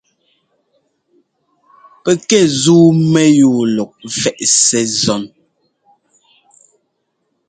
[2.03, 5.23] Pɛkɛ zúu mɛyúu lɔk ɛ́fɛꞌ Ssɛ́ zɔ́n.